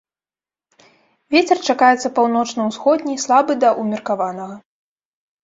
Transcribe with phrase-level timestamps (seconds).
[1.35, 4.55] Вецер чакаецца паўночна-ўсходні, слабы да ўмеркаванага.